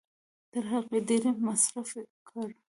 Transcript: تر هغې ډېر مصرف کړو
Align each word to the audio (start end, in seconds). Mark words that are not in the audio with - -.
تر 0.51 0.63
هغې 0.71 0.99
ډېر 1.09 1.23
مصرف 1.45 1.89
کړو 2.27 2.55